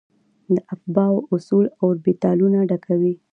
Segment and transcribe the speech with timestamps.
[0.53, 3.13] د افباؤ اصول اوربیتالونه ډکوي.